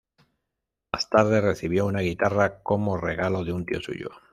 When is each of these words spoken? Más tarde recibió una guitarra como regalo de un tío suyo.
Más 0.91 1.11
tarde 1.11 1.41
recibió 1.41 1.85
una 1.85 1.99
guitarra 1.99 2.63
como 2.63 2.97
regalo 2.97 3.43
de 3.45 3.53
un 3.53 3.67
tío 3.67 3.79
suyo. 3.79 4.09